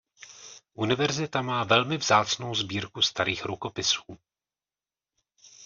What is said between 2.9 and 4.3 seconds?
starých rukopisů.